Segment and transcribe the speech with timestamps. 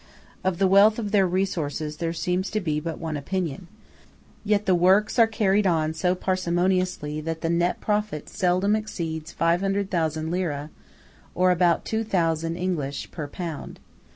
[0.43, 3.67] Of the wealth of their resources there seems to be but one opinion;
[4.43, 10.31] yet the works are carried on so parsimoniously that the nett profit seldom exceeds 500,000
[10.31, 10.71] lire,
[11.35, 13.75] or about £2,000 English, per annum.